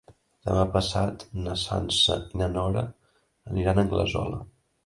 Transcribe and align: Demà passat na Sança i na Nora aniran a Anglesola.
Demà 0.47 0.63
passat 0.77 1.25
na 1.43 1.53
Sança 1.65 2.17
i 2.31 2.41
na 2.43 2.49
Nora 2.57 2.85
aniran 3.55 3.79
a 3.83 3.89
Anglesola. 3.89 4.43